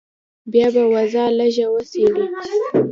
بيا 0.51 0.67
به 0.73 0.83
وضع 0.93 1.25
لږه 1.37 1.65
وڅېړې. 1.73 2.25